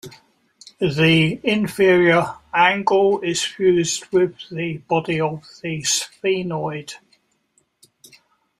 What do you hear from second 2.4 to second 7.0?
angle is fused with the body of the sphenoid.